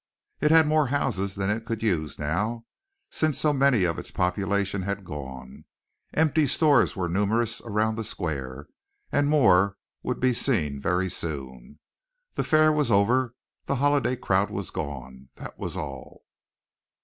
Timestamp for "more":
0.65-0.87, 9.29-9.77